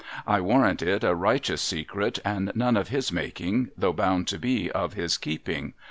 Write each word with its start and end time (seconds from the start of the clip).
I 0.25 0.41
warrant 0.41 0.81
it 0.81 1.03
a 1.03 1.13
righteous 1.13 1.61
secret, 1.61 2.17
and 2.25 2.51
none 2.55 2.75
of 2.75 2.87
his 2.87 3.11
making, 3.11 3.69
though 3.77 3.93
bound 3.93 4.27
to 4.29 4.39
be 4.39 4.71
of 4.71 4.93
his 4.93 5.15
keeping. 5.15 5.75